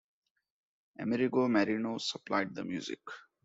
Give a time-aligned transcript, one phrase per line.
[0.99, 3.01] Amerigo Marino supplied the music.